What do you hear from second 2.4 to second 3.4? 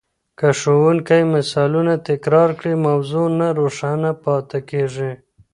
کړي، موضوع